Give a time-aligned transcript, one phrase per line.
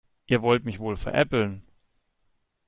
[0.25, 1.61] Ihr wollt mich wohl veräppeln.